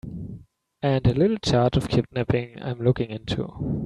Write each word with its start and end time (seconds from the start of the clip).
And 0.81 1.05
a 1.05 1.13
little 1.13 1.37
charge 1.37 1.77
of 1.77 1.87
kidnapping 1.87 2.59
I'm 2.59 2.79
looking 2.81 3.11
into. 3.11 3.77